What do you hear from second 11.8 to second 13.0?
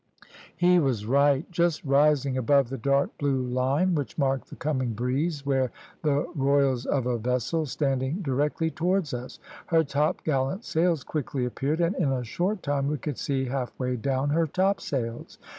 and in a short time we